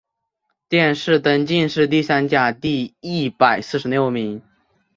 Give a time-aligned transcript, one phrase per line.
[0.67, 4.41] 殿试登进士第三甲第一百四十六名。